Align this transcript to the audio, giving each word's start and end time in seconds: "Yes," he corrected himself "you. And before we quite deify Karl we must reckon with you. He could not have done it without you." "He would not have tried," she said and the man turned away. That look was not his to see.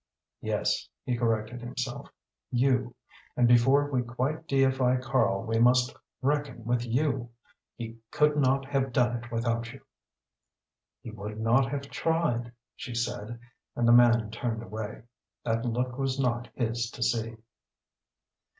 "Yes," 0.41 0.87
he 1.05 1.15
corrected 1.15 1.61
himself 1.61 2.09
"you. 2.49 2.95
And 3.37 3.47
before 3.47 3.91
we 3.91 4.01
quite 4.01 4.47
deify 4.47 4.97
Karl 4.97 5.43
we 5.45 5.59
must 5.59 5.95
reckon 6.23 6.65
with 6.65 6.83
you. 6.83 7.29
He 7.75 7.99
could 8.09 8.35
not 8.35 8.65
have 8.65 8.93
done 8.93 9.17
it 9.17 9.31
without 9.31 9.71
you." 9.73 9.81
"He 11.03 11.11
would 11.11 11.39
not 11.39 11.69
have 11.69 11.83
tried," 11.91 12.51
she 12.75 12.95
said 12.95 13.39
and 13.75 13.87
the 13.87 13.91
man 13.93 14.31
turned 14.31 14.63
away. 14.63 15.03
That 15.45 15.65
look 15.65 15.99
was 15.99 16.19
not 16.19 16.47
his 16.55 16.89
to 16.89 17.03
see. 17.03 17.37